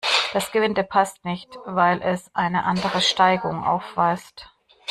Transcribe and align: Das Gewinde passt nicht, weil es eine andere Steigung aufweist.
Das 0.33 0.51
Gewinde 0.51 0.83
passt 0.83 1.25
nicht, 1.25 1.59
weil 1.65 2.01
es 2.01 2.31
eine 2.33 2.63
andere 2.63 3.01
Steigung 3.01 3.63
aufweist. 3.63 4.49